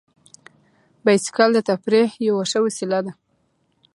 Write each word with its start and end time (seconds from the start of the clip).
بایسکل 1.03 1.49
د 1.55 1.59
تفریح 1.69 2.09
یوه 2.27 2.43
ښه 2.51 2.59
وسیله 2.65 2.99
ده. 3.05 3.13